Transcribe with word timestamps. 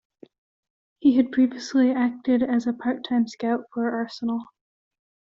He 0.97 1.15
had 1.15 1.31
previously 1.31 1.91
acted 1.91 2.41
as 2.41 2.65
a 2.65 2.73
part-time 2.73 3.27
scout 3.27 3.65
for 3.71 3.87
Arsenal. 3.87 4.45